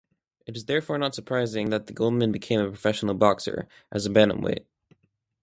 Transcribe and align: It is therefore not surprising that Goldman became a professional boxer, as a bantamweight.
It 0.47 0.57
is 0.57 0.65
therefore 0.65 0.97
not 0.97 1.13
surprising 1.13 1.69
that 1.69 1.93
Goldman 1.93 2.31
became 2.31 2.59
a 2.59 2.67
professional 2.67 3.13
boxer, 3.13 3.67
as 3.91 4.07
a 4.07 4.09
bantamweight. 4.09 4.65